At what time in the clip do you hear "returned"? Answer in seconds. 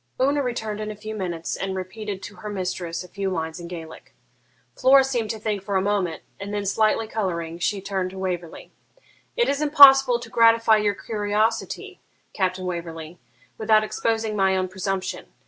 0.41-0.81